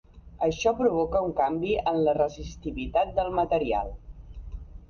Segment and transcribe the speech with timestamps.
[0.45, 3.93] Això provoca un canvi en la resistivitat del material.